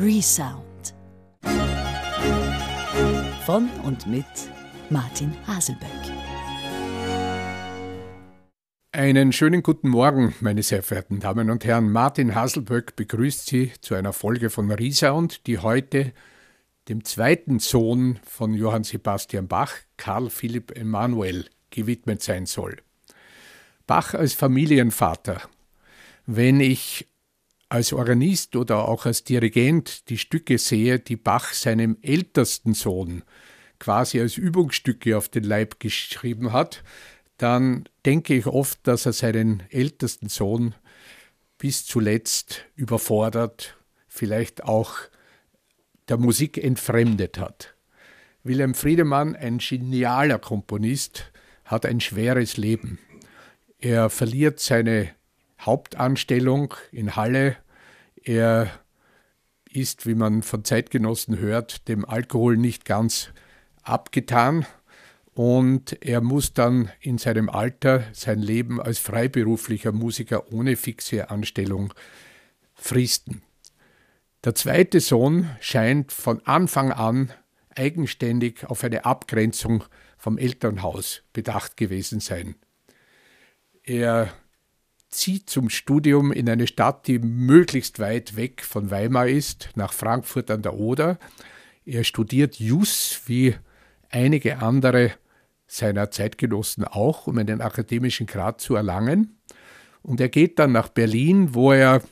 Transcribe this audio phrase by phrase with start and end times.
[0.00, 0.94] Resound.
[3.44, 4.24] Von und mit
[4.90, 5.88] Martin Haselböck.
[8.92, 11.90] Einen schönen guten Morgen, meine sehr verehrten Damen und Herren.
[11.90, 16.12] Martin Haselböck begrüßt Sie zu einer Folge von Resound, die heute
[16.88, 22.76] dem zweiten Sohn von Johann Sebastian Bach, Karl Philipp Emanuel, gewidmet sein soll.
[23.88, 25.40] Bach als Familienvater.
[26.24, 27.07] Wenn ich
[27.68, 33.22] als Organist oder auch als Dirigent die Stücke sehe, die Bach seinem ältesten Sohn
[33.78, 36.82] quasi als Übungsstücke auf den Leib geschrieben hat,
[37.36, 40.74] dann denke ich oft, dass er seinen ältesten Sohn
[41.58, 43.76] bis zuletzt überfordert,
[44.08, 44.96] vielleicht auch
[46.08, 47.74] der Musik entfremdet hat.
[48.42, 51.30] Wilhelm Friedemann, ein genialer Komponist,
[51.64, 52.98] hat ein schweres Leben.
[53.78, 55.10] Er verliert seine
[55.60, 57.56] Hauptanstellung in Halle.
[58.22, 58.70] Er
[59.70, 63.30] ist, wie man von Zeitgenossen hört, dem Alkohol nicht ganz
[63.82, 64.66] abgetan
[65.34, 71.94] und er muss dann in seinem Alter sein Leben als freiberuflicher Musiker ohne fixe Anstellung
[72.74, 73.42] fristen.
[74.44, 77.30] Der zweite Sohn scheint von Anfang an
[77.74, 79.84] eigenständig auf eine Abgrenzung
[80.16, 82.56] vom Elternhaus bedacht gewesen sein.
[83.84, 84.32] Er
[85.08, 90.50] zieht zum Studium in eine Stadt, die möglichst weit weg von Weimar ist, nach Frankfurt
[90.50, 91.18] an der Oder.
[91.84, 93.54] Er studiert Jus wie
[94.10, 95.12] einige andere
[95.66, 99.38] seiner Zeitgenossen auch, um einen akademischen Grad zu erlangen.
[100.02, 102.02] Und er geht dann nach Berlin, wo er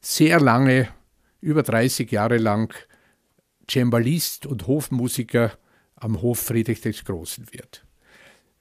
[0.00, 0.88] sehr lange,
[1.40, 2.74] über 30 Jahre lang,
[3.68, 5.52] Cembalist und Hofmusiker
[5.94, 7.85] am Hof Friedrich des Großen wird.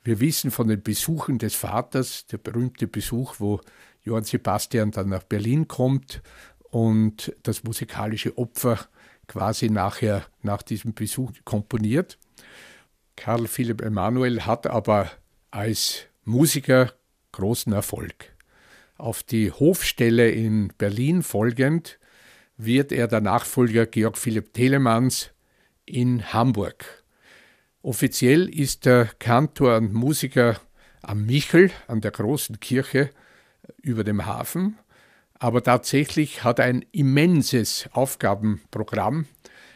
[0.06, 3.60] Wir wissen von den Besuchen des Vaters, der berühmte Besuch, wo
[4.04, 6.22] Johann Sebastian dann nach Berlin kommt
[6.70, 8.88] und das musikalische Opfer
[9.28, 12.20] quasi nachher nach diesem Besuch komponiert.
[13.16, 15.10] Karl Philipp Emanuel hat aber
[15.50, 16.94] als Musiker
[17.32, 18.32] großen Erfolg.
[18.98, 21.98] Auf die Hofstelle in Berlin folgend
[22.58, 25.32] wird er der Nachfolger Georg Philipp Telemanns
[25.84, 27.05] in Hamburg.
[27.86, 30.60] Offiziell ist er Kantor und Musiker
[31.04, 33.12] am Michel, an der großen Kirche
[33.80, 34.80] über dem Hafen,
[35.36, 39.28] aber tatsächlich hat er ein immenses Aufgabenprogramm.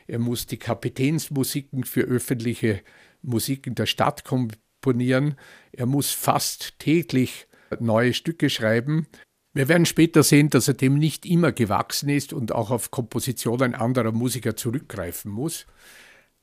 [0.07, 2.81] Er muss die Kapitänsmusiken für öffentliche
[3.21, 5.35] Musiken der Stadt komponieren.
[5.71, 7.45] Er muss fast täglich
[7.79, 9.05] neue Stücke schreiben.
[9.53, 13.75] Wir werden später sehen, dass er dem nicht immer gewachsen ist und auch auf Kompositionen
[13.75, 15.67] anderer Musiker zurückgreifen muss.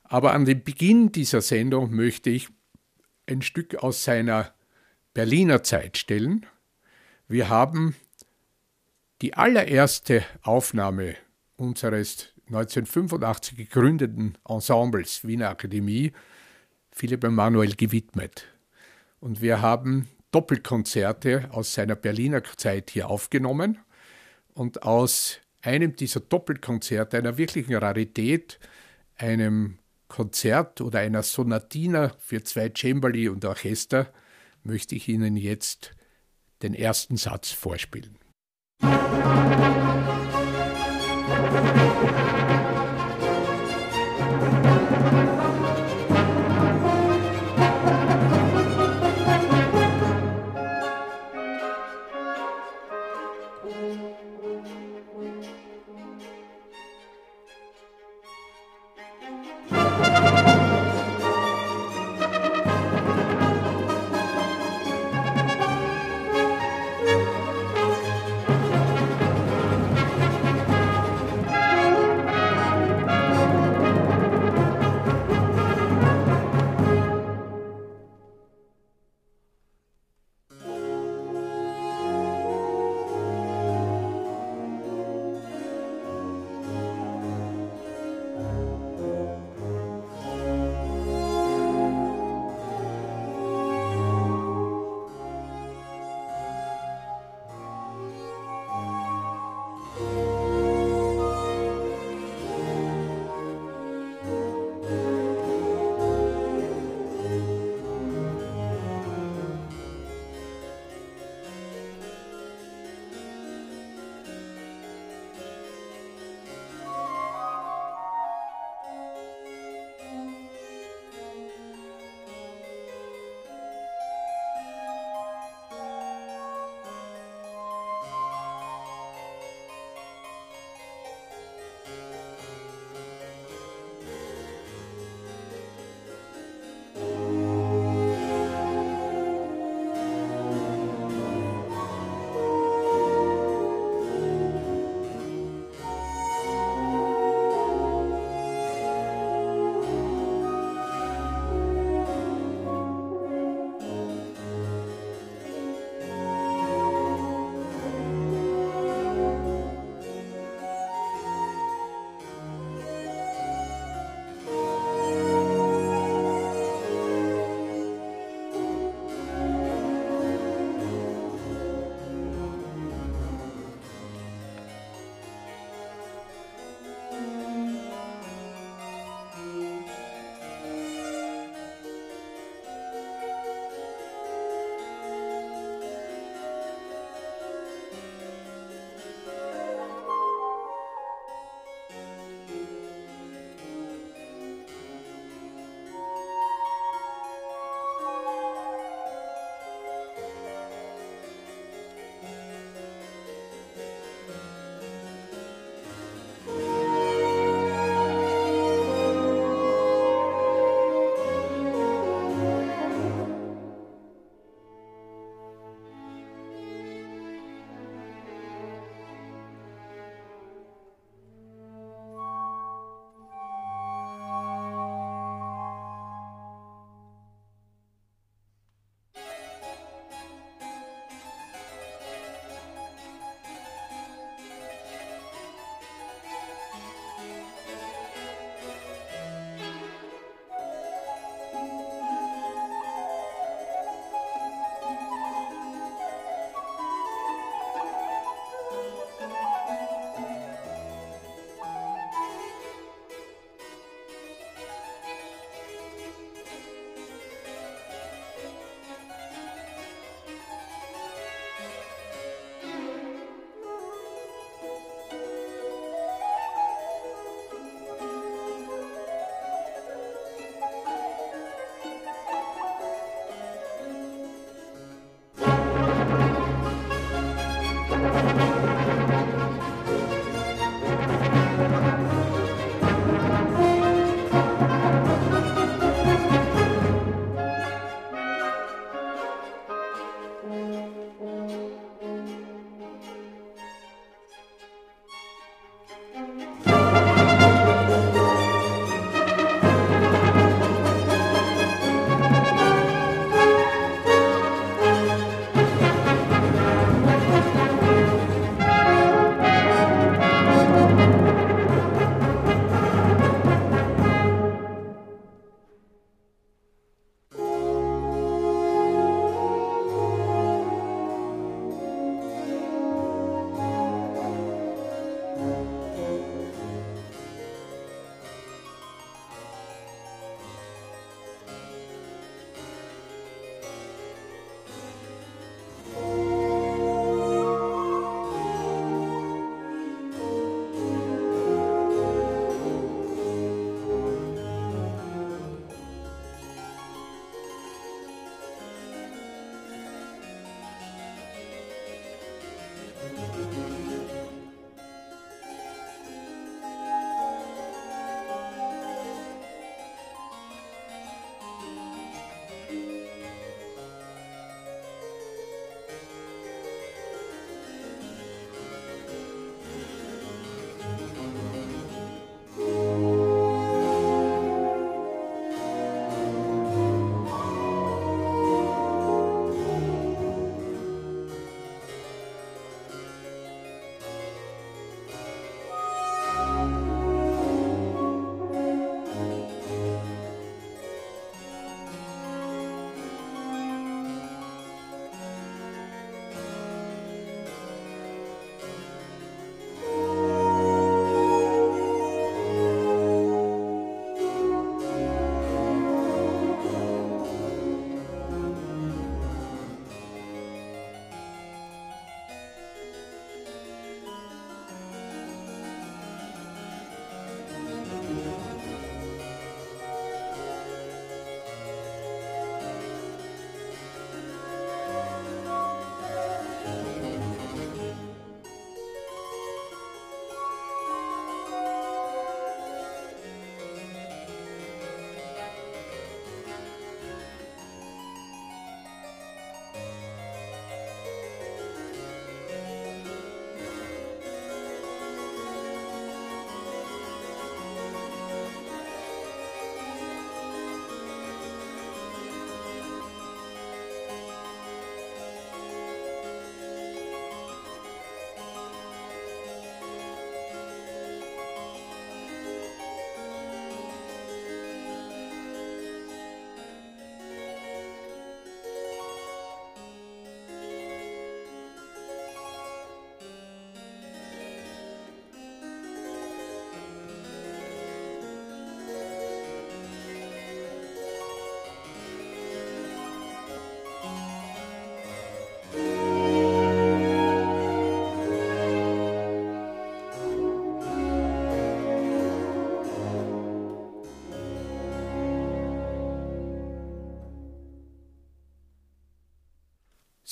[0.09, 2.49] Aber an den Beginn dieser Sendung möchte ich
[3.27, 4.53] ein Stück aus seiner
[5.13, 6.45] Berliner Zeit stellen.
[7.27, 7.95] Wir haben
[9.21, 11.15] die allererste Aufnahme
[11.57, 16.13] unseres 1985 gegründeten Ensembles Wiener Akademie
[16.91, 18.45] Philipp Emanuel gewidmet.
[19.19, 23.79] Und wir haben Doppelkonzerte aus seiner Berliner Zeit hier aufgenommen
[24.53, 28.59] und aus einem dieser Doppelkonzerte, einer wirklichen Rarität,
[29.17, 34.11] einem Konzert oder einer Sonatina für zwei Cembali und Orchester
[34.63, 35.91] möchte ich Ihnen jetzt
[36.61, 38.17] den ersten Satz vorspielen.
[38.81, 39.77] Musik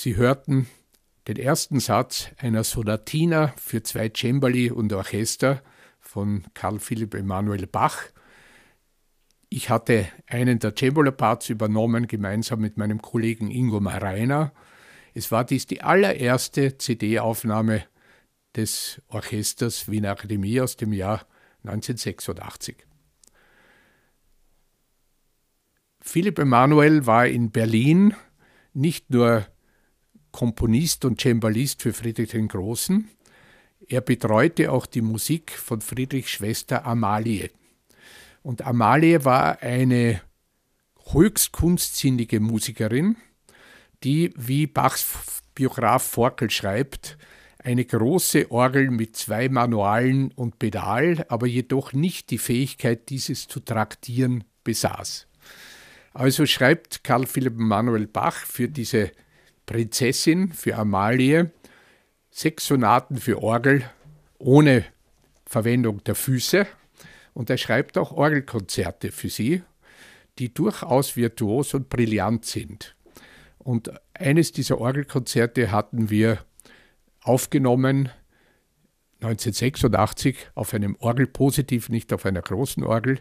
[0.06, 0.68] Sie hörten
[1.28, 5.64] den ersten Satz einer Sonatina für zwei Cembali und Orchester
[6.00, 8.04] von Karl Philipp Emanuel Bach.
[9.50, 14.54] Ich hatte einen der Cembalo-Parts übernommen, gemeinsam mit meinem Kollegen Ingo Mareiner.
[15.16, 17.84] Es war dies die allererste CD-Aufnahme
[18.56, 21.26] des Orchesters Wiener Akademie aus dem Jahr
[21.64, 22.86] 1986.
[26.00, 28.14] Philipp Emanuel war in Berlin
[28.72, 29.48] nicht nur
[30.36, 33.08] Komponist und Cembalist für Friedrich den Großen,
[33.88, 37.52] er betreute auch die Musik von Friedrichs Schwester Amalie.
[38.44, 40.20] Und Amalie war eine
[41.14, 43.16] höchst kunstsinnige Musikerin,
[44.04, 47.18] die, wie Bachs Biograf Forkel schreibt,
[47.58, 53.62] eine große Orgel mit zwei Manualen und Pedal, aber jedoch nicht die Fähigkeit, dieses zu
[53.62, 55.28] traktieren, besaß.
[56.14, 59.14] Also schreibt Karl Philipp Manuel Bach für diese
[59.66, 61.52] Prinzessin, für Amalie,
[62.32, 63.84] sechs Sonaten für Orgel
[64.38, 64.86] ohne
[65.46, 66.68] Verwendung der Füße
[67.34, 69.64] und er schreibt auch Orgelkonzerte für sie,
[70.40, 72.96] die durchaus virtuos und brillant sind.
[73.58, 76.40] Und eines dieser Orgelkonzerte hatten wir
[77.22, 78.10] aufgenommen
[79.22, 83.20] 1986 auf einem Orgelpositiv, nicht auf einer großen Orgel.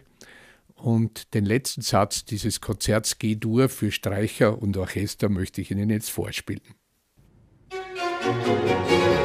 [0.85, 6.11] Und den letzten Satz dieses Konzerts G-Dur für Streicher und Orchester möchte ich Ihnen jetzt
[6.11, 6.61] vorspielen.
[8.23, 9.24] Musik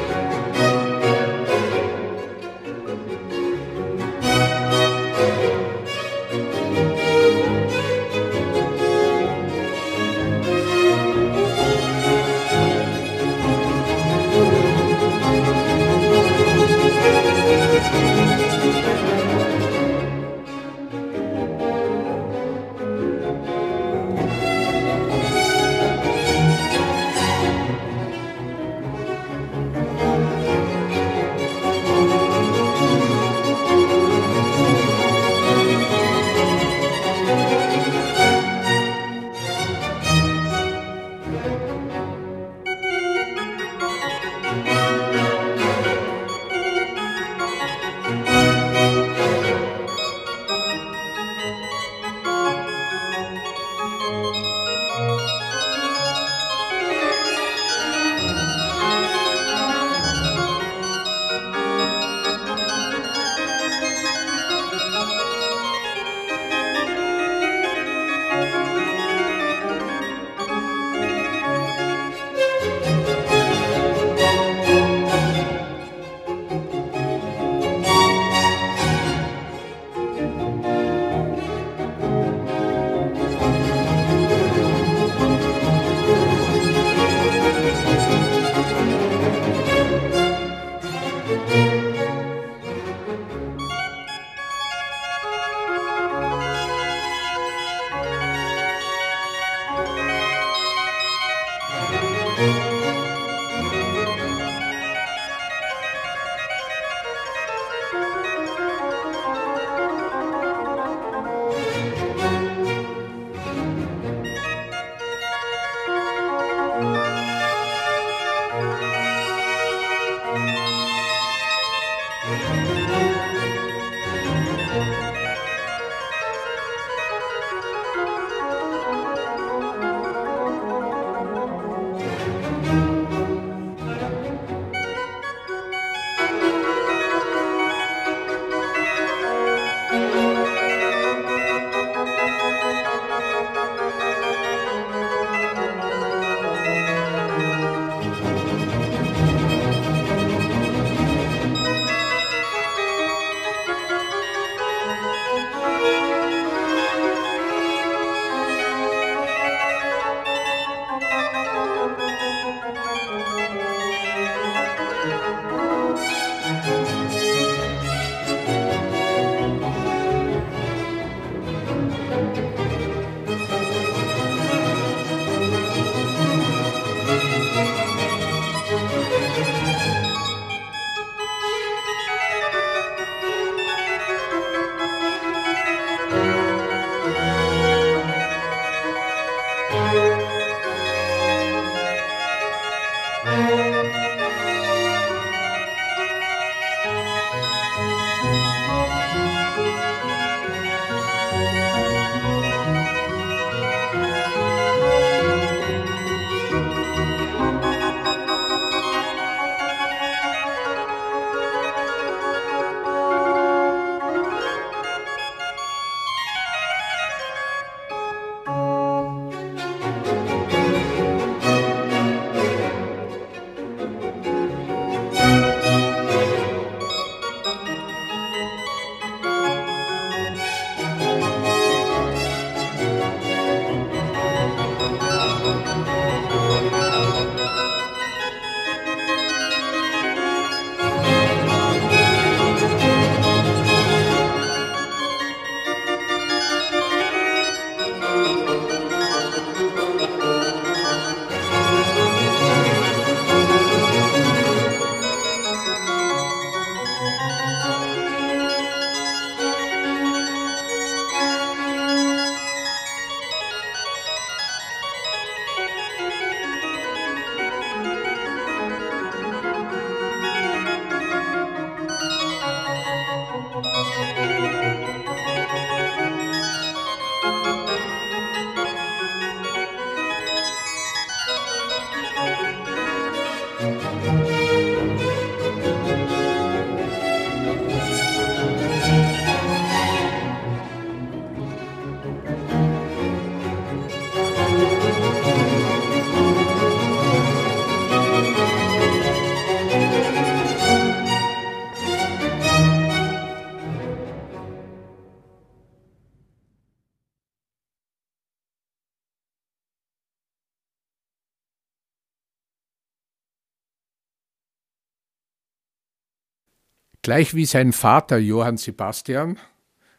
[317.11, 319.37] Gleich wie sein Vater Johann Sebastian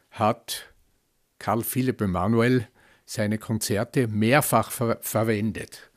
[0.09, 0.73] hat
[1.37, 2.67] Karl Philipp Emanuel
[3.05, 5.91] seine Konzerte mehrfach ver verwendet.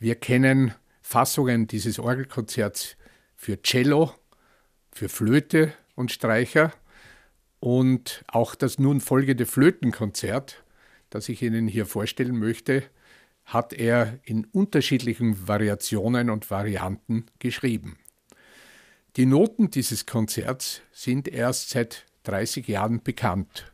[0.00, 2.96] Wir kennen Fassungen dieses Orgelkonzerts
[3.36, 4.12] für Cello,
[4.90, 6.72] für Flöte und Streicher
[7.60, 10.64] und auch das nun folgende Flötenkonzert,
[11.10, 12.82] das ich Ihnen hier vorstellen möchte,
[13.44, 17.98] hat er in unterschiedlichen Variationen und Varianten geschrieben.
[19.16, 23.72] Die Noten dieses Konzerts sind erst seit 30 Jahren bekannt.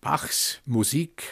[0.00, 1.24] Bachs Musik,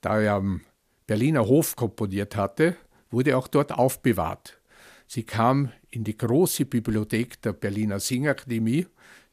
[0.00, 0.60] da er am
[1.08, 2.76] Berliner Hof komponiert hatte,
[3.10, 4.60] wurde auch dort aufbewahrt.
[5.08, 8.86] Sie kam in die große Bibliothek der Berliner Singakademie,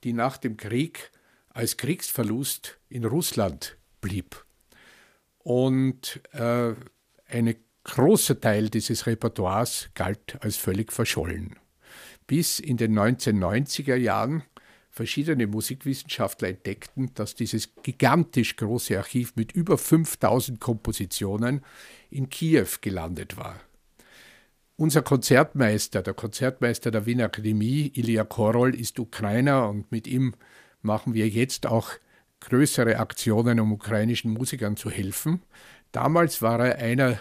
[0.04, 1.12] die nach dem Krieg
[1.50, 4.44] als Kriegsverlust in Russland blieb.
[5.38, 6.74] Und äh,
[7.28, 11.56] ein großer Teil dieses Repertoires galt als völlig verschollen.
[12.28, 14.44] Bis in den 1990er Jahren
[14.90, 21.62] verschiedene Musikwissenschaftler entdeckten, dass dieses gigantisch große Archiv mit über 5000 Kompositionen
[22.10, 23.60] in Kiew gelandet war.
[24.76, 30.34] Unser Konzertmeister, der Konzertmeister der Wiener Akademie, Ilya Korol, ist Ukrainer und mit ihm
[30.82, 31.92] machen wir jetzt auch
[32.42, 35.42] größere Aktionen, um ukrainischen Musikern zu helfen.
[35.92, 37.20] Damals war er einer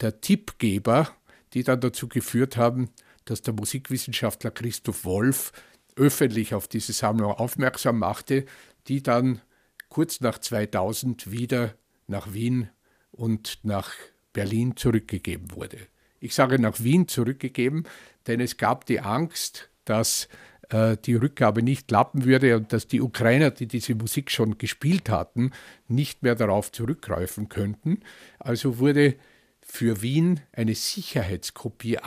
[0.00, 1.08] der Tippgeber,
[1.54, 2.90] die dann dazu geführt haben,
[3.30, 5.52] dass der Musikwissenschaftler Christoph Wolf
[5.94, 8.44] öffentlich auf diese Sammlung aufmerksam machte,
[8.88, 9.40] die dann
[9.88, 11.74] kurz nach 2000 wieder
[12.08, 12.70] nach Wien
[13.12, 13.92] und nach
[14.32, 15.78] Berlin zurückgegeben wurde.
[16.18, 17.84] Ich sage nach Wien zurückgegeben,
[18.26, 20.28] denn es gab die Angst, dass
[20.70, 25.08] äh, die Rückgabe nicht klappen würde und dass die Ukrainer, die diese Musik schon gespielt
[25.08, 25.52] hatten,
[25.86, 28.00] nicht mehr darauf zurückgreifen könnten.
[28.40, 29.14] Also wurde
[29.60, 31.98] für Wien eine Sicherheitskopie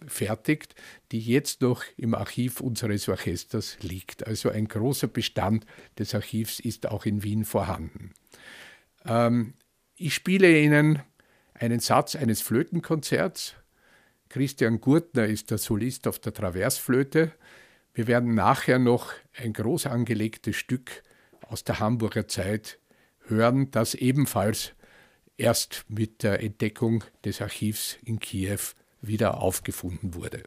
[0.00, 0.74] angefertigt,
[1.12, 4.26] die jetzt noch im Archiv unseres Orchesters liegt.
[4.26, 5.66] Also ein großer Bestand
[5.98, 8.12] des Archivs ist auch in Wien vorhanden.
[9.04, 9.54] Ähm,
[9.96, 11.02] ich spiele Ihnen
[11.54, 13.54] einen Satz eines Flötenkonzerts.
[14.28, 17.32] Christian Gurtner ist der Solist auf der Traversflöte.
[17.94, 21.02] Wir werden nachher noch ein groß angelegtes Stück
[21.42, 22.78] aus der Hamburger Zeit
[23.28, 24.72] hören, das ebenfalls
[25.38, 28.58] erst mit der Entdeckung des Archivs in Kiew
[29.06, 30.42] wieder aufgefunden wurde.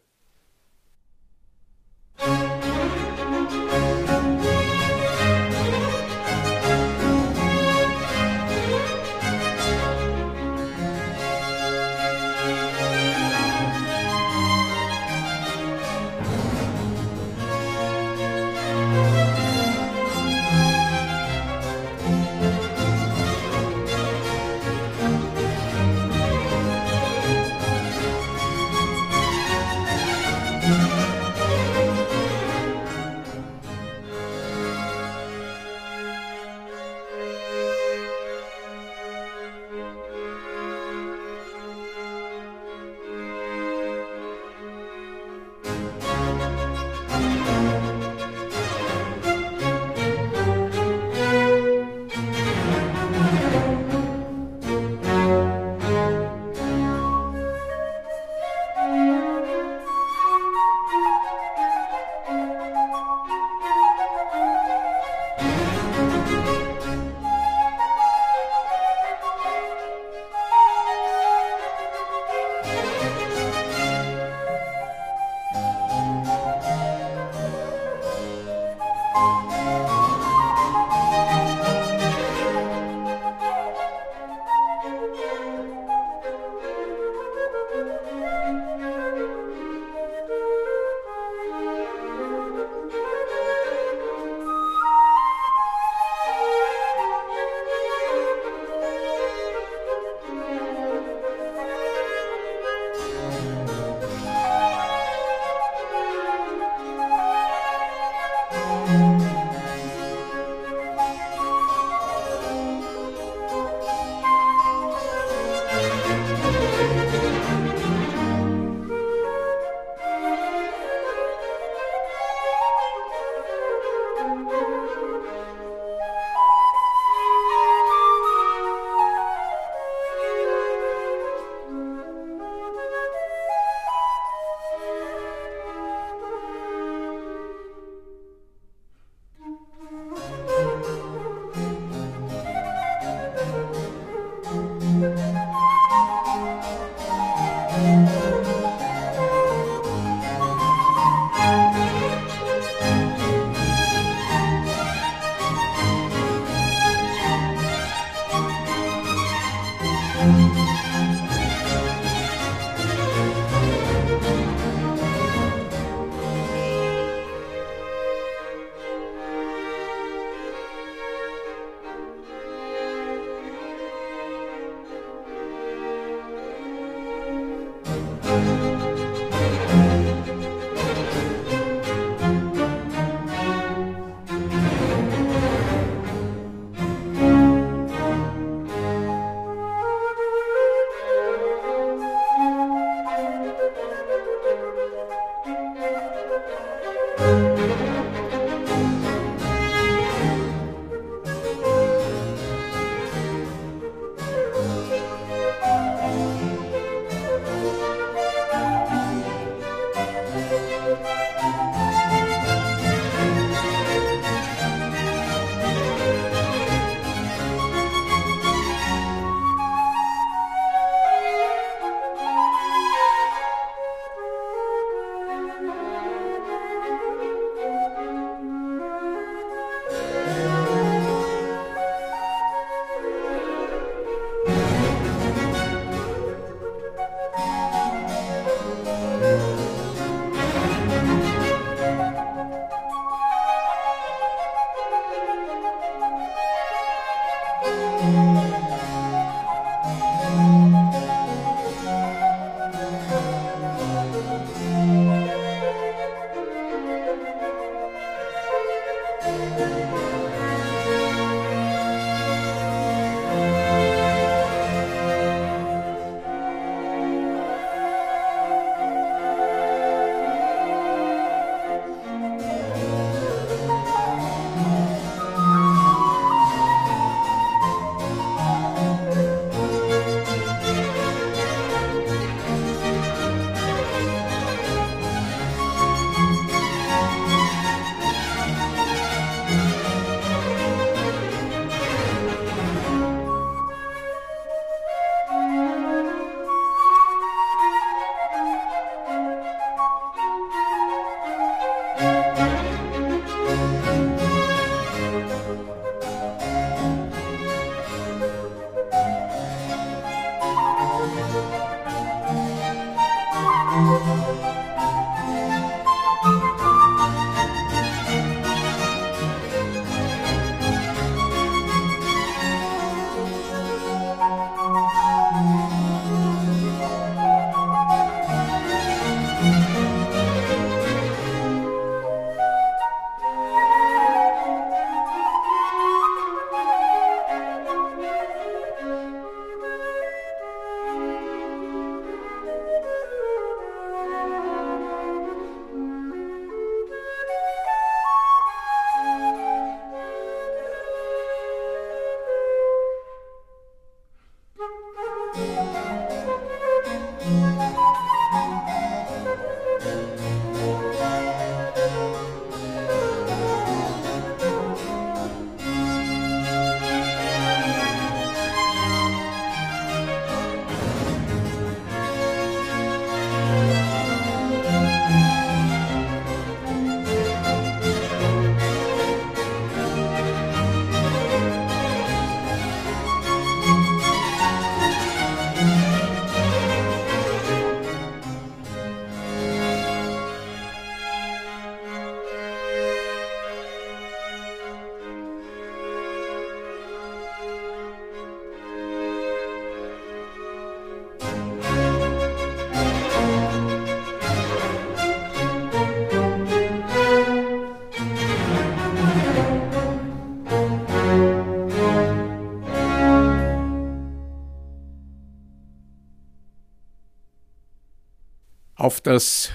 [418.79, 419.51] Auf das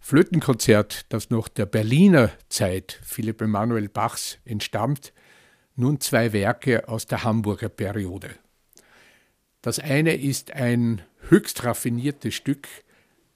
[0.00, 5.12] Flötenkonzert, das noch der Berliner Zeit Philipp Emanuel Bachs entstammt,
[5.74, 8.30] nun zwei Werke aus der Hamburger Periode.
[9.60, 12.66] Das eine ist ein höchst raffiniertes Stück,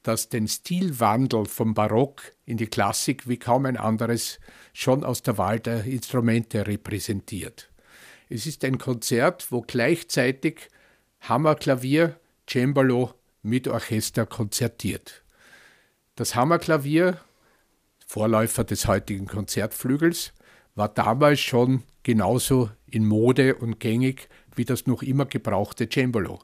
[0.03, 4.41] das den Stilwandel vom Barock in die Klassik wie kaum ein anderes
[4.73, 7.71] schon aus der Wahl der Instrumente repräsentiert.
[8.31, 10.69] Es ist ein Konzert, wo gleichzeitig
[11.21, 15.25] Hammerklavier, Cembalo mit Orchester konzertiert.
[16.17, 17.19] Das Hammerklavier,
[18.07, 20.33] Vorläufer des heutigen Konzertflügels,
[20.75, 26.41] war damals schon genauso in Mode und gängig wie das noch immer gebrauchte Cembalo.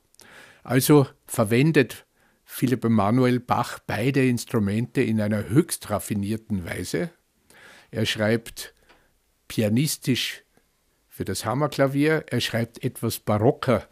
[0.62, 2.06] Also verwendet
[2.44, 7.10] Philipp Emanuel Bach beide Instrumente in einer höchst raffinierten Weise.
[7.90, 8.74] Er schreibt
[9.48, 10.44] pianistisch
[11.08, 13.88] für das Hammerklavier, er schreibt etwas barocker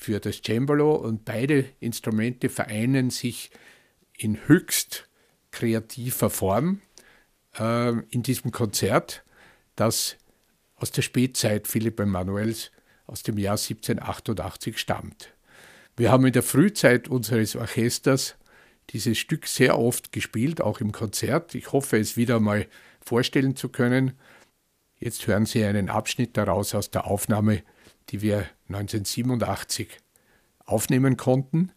[0.00, 3.50] für das Cembalo und beide Instrumente vereinen sich
[4.16, 5.08] in höchst
[5.50, 6.80] kreativer Form
[7.58, 9.22] äh, in diesem Konzert,
[9.76, 10.16] das
[10.76, 12.70] aus der Spätzeit Philipp Emanuels
[13.06, 15.34] aus dem Jahr 1788 stammt.
[15.98, 18.36] Wir haben in der Frühzeit unseres Orchesters
[18.90, 21.54] dieses Stück sehr oft gespielt, auch im Konzert.
[21.54, 22.66] Ich hoffe, es wieder mal
[23.04, 24.12] vorstellen zu können.
[24.98, 27.62] Jetzt hören Sie einen Abschnitt daraus aus der Aufnahme
[28.10, 29.88] die wir 1987
[30.66, 31.72] aufnehmen konnten.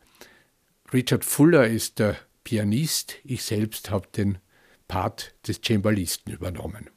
[0.92, 4.38] Richard Fuller ist der Pianist, ich selbst habe den
[4.88, 6.90] Part des Cembalisten übernommen.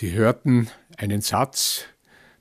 [0.00, 1.84] Sie hörten einen Satz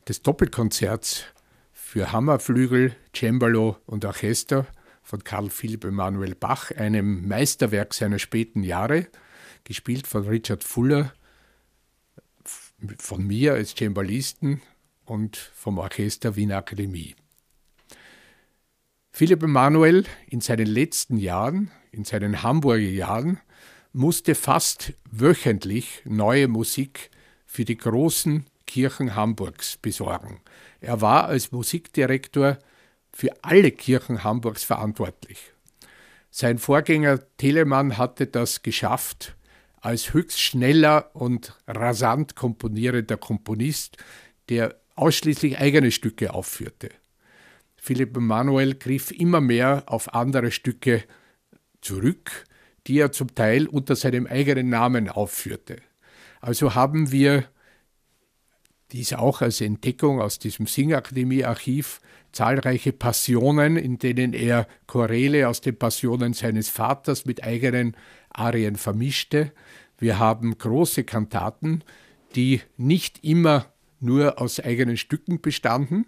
[0.07, 1.25] des Doppelkonzerts
[1.73, 4.65] für Hammerflügel, Cembalo und Orchester
[5.03, 9.07] von Karl Philipp Emanuel Bach, einem Meisterwerk seiner späten Jahre,
[9.65, 11.11] gespielt von Richard Fuller,
[12.97, 14.61] von mir als Cembalisten
[15.03, 17.13] und vom Orchester Wiener Akademie.
[19.11, 23.41] Philipp Emanuel in seinen letzten Jahren, in seinen Hamburger Jahren,
[23.91, 27.11] musste fast wöchentlich neue Musik
[27.49, 30.39] für die großen Kirchen Hamburgs besorgen.
[30.81, 32.59] Er war als Musikdirektor
[33.11, 35.51] für alle Kirchen Hamburgs verantwortlich.
[36.29, 39.35] Sein Vorgänger Telemann hatte das geschafft,
[39.81, 43.97] als höchst schneller und rasant komponierender Komponist,
[44.49, 46.89] der ausschließlich eigene Stücke aufführte.
[47.77, 51.03] Philipp Emanuel griff immer mehr auf andere Stücke
[51.81, 52.45] zurück,
[52.85, 55.77] die er zum Teil unter seinem eigenen Namen aufführte.
[56.41, 57.45] Also haben wir
[58.91, 65.77] dies auch als Entdeckung aus diesem Singakademie-Archiv zahlreiche Passionen, in denen er Choräle aus den
[65.77, 67.95] Passionen seines Vaters mit eigenen
[68.29, 69.51] Arien vermischte.
[69.97, 71.83] Wir haben große Kantaten,
[72.35, 73.65] die nicht immer
[73.99, 76.05] nur aus eigenen Stücken bestanden.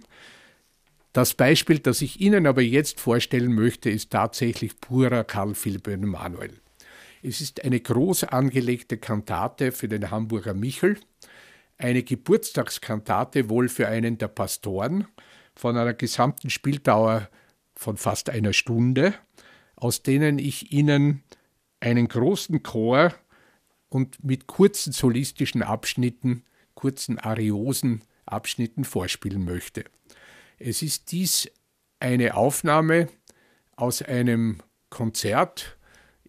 [1.14, 6.61] Das Beispiel, das ich Ihnen aber jetzt vorstellen möchte, ist tatsächlich purer Karl Philipp Emanuel.
[7.24, 11.00] Es ist eine groß angelegte Kantate für den Hamburger Michel,
[11.78, 15.08] eine Geburtstagskantate wohl für einen der Pastoren
[15.56, 17.30] von einer gesamten Spieldauer
[17.76, 19.14] von fast einer Stunde,
[19.76, 21.24] aus denen ich Ihnen
[21.80, 23.14] einen großen Chor
[23.90, 26.44] und mit kurzen solistischen Abschnitten,
[26.74, 29.84] kurzen ariosen Abschnitten vorspielen möchte.
[30.58, 31.52] Es ist dies
[32.00, 33.10] eine Aufnahme
[33.76, 35.78] aus einem Konzert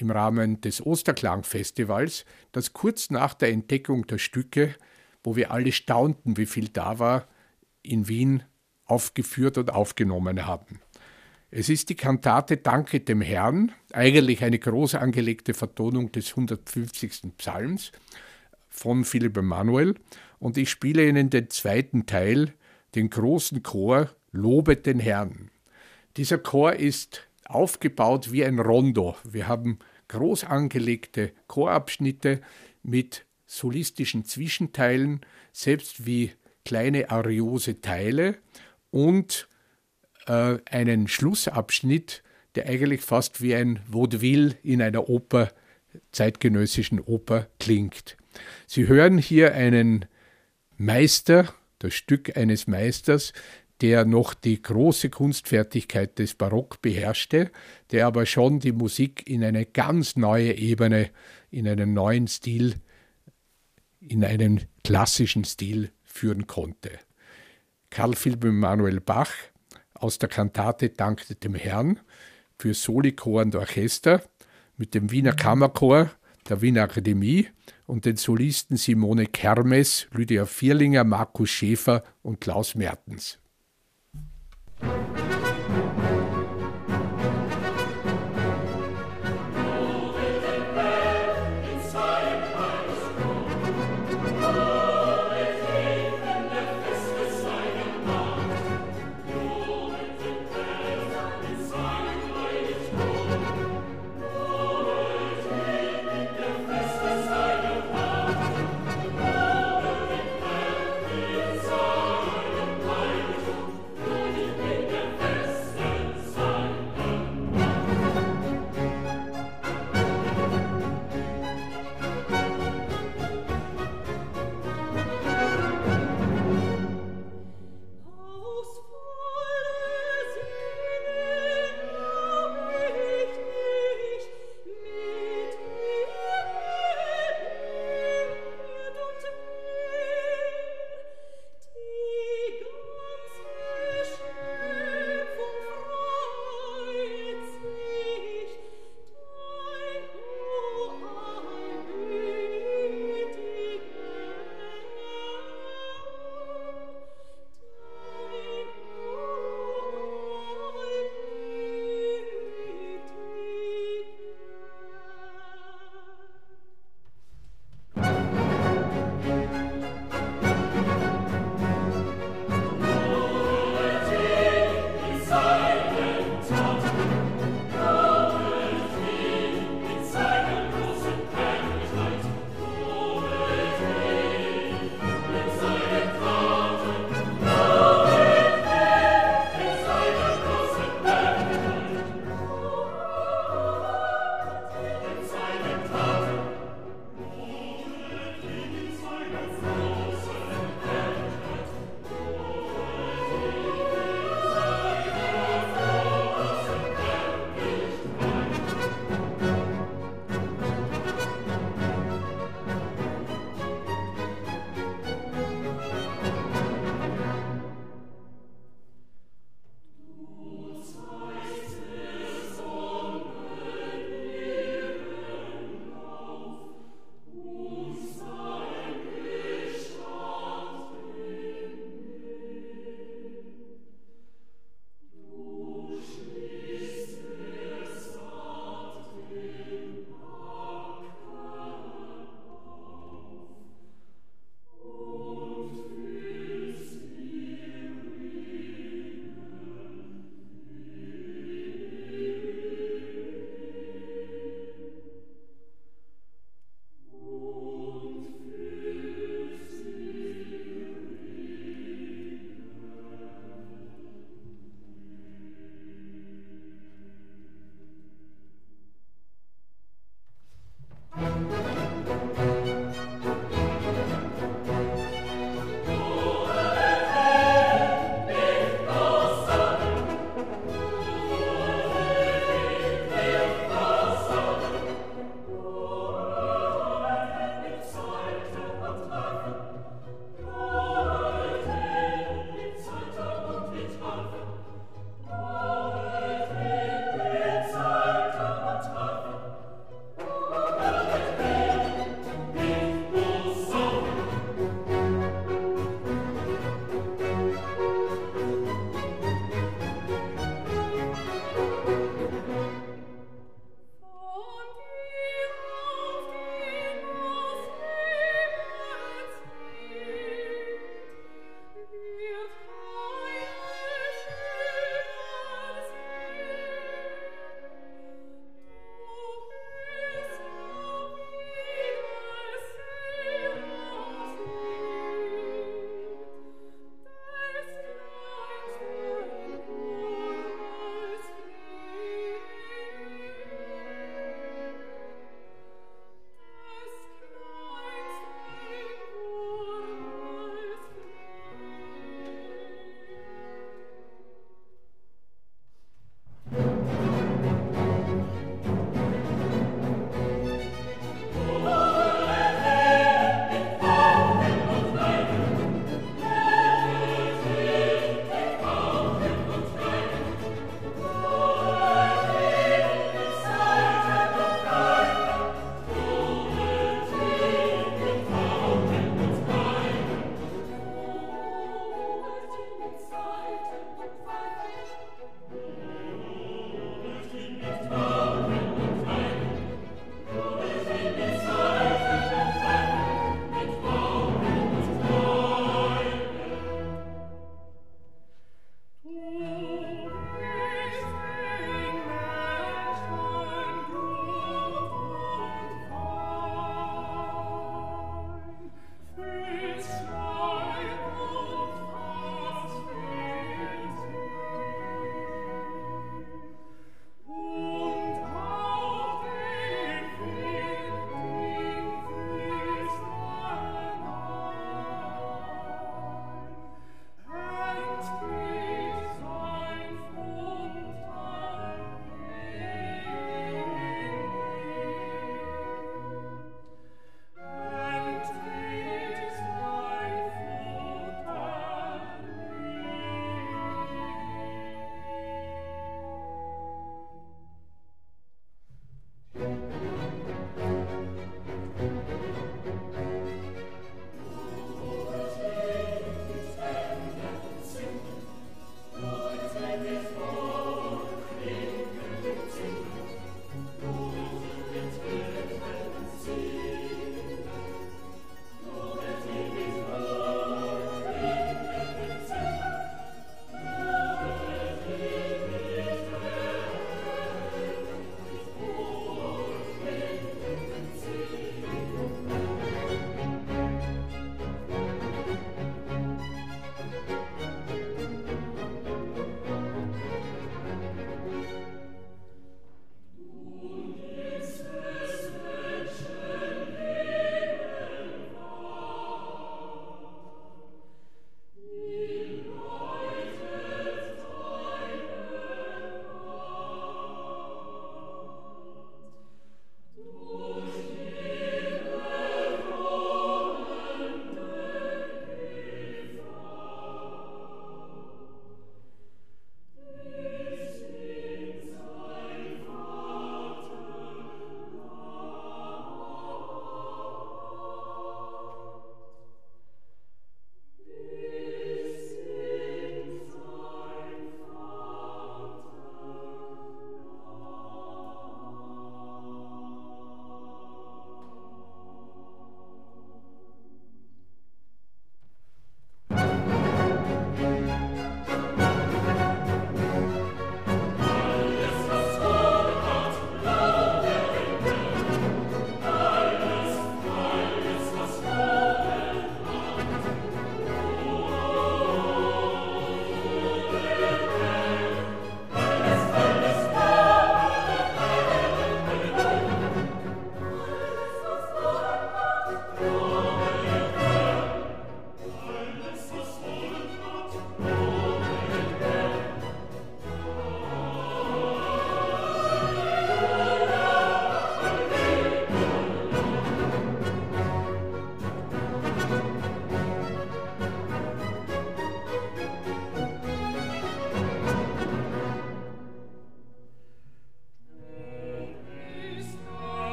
[0.00, 4.74] im Rahmen des Osterklangfestivals, das kurz nach der Entdeckung der Stücke,
[5.22, 7.28] wo wir alle staunten, wie viel da war,
[7.82, 8.42] in Wien
[8.84, 10.80] aufgeführt und aufgenommen haben.
[11.50, 17.36] Es ist die Kantate Danke dem Herrn, eigentlich eine groß angelegte Vertonung des 150.
[17.38, 17.92] Psalms
[18.68, 19.94] von Philipp Emanuel
[20.38, 22.52] und ich spiele Ihnen den zweiten Teil,
[22.94, 25.50] den großen Chor Lobet den Herrn.
[26.16, 29.16] Dieser Chor ist aufgebaut wie ein Rondo.
[29.24, 29.78] Wir haben
[30.08, 32.40] groß angelegte Chorabschnitte
[32.82, 35.20] mit solistischen Zwischenteilen,
[35.52, 36.32] selbst wie
[36.64, 38.36] kleine ariose Teile
[38.90, 39.48] und
[40.26, 42.22] äh, einen Schlussabschnitt,
[42.54, 45.52] der eigentlich fast wie ein Vaudeville in einer Oper,
[46.12, 48.16] zeitgenössischen Oper klingt.
[48.66, 50.04] Sie hören hier einen
[50.76, 53.32] Meister, das Stück eines Meisters,
[53.80, 57.50] der noch die große Kunstfertigkeit des Barock beherrschte,
[57.90, 61.10] der aber schon die Musik in eine ganz neue Ebene,
[61.50, 62.74] in einen neuen Stil,
[64.00, 66.90] in einen klassischen Stil führen konnte.
[67.90, 69.32] Karl Philipp Emanuel Bach
[69.94, 72.00] aus der Kantate Dankte dem Herrn
[72.58, 74.22] für Solichor und Orchester
[74.76, 76.10] mit dem Wiener Kammerchor
[76.48, 77.48] der Wiener Akademie
[77.86, 83.38] und den Solisten Simone Kermes, Lydia Vierlinger, Markus Schäfer und Klaus Mertens.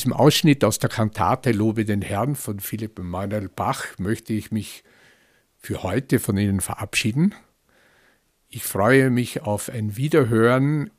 [0.00, 4.82] Diesem Ausschnitt aus der Kantate Lobe den Herrn von Philipp Emanuel Bach möchte ich mich
[5.58, 7.34] für heute von Ihnen verabschieden.
[8.48, 10.90] Ich freue mich auf ein Wiederhören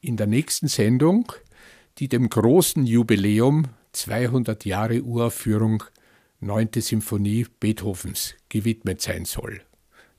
[0.00, 1.32] in der nächsten Sendung,
[1.98, 5.82] die dem großen Jubiläum 200 Jahre Uraufführung
[6.38, 6.68] 9.
[6.76, 9.62] Symphonie Beethovens gewidmet sein soll.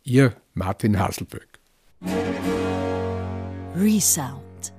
[0.03, 1.47] Ihr Martin Haselböck.
[3.77, 4.73] Resound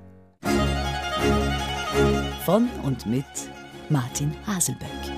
[2.47, 3.27] von und mit
[3.89, 5.16] Martin Haselböck.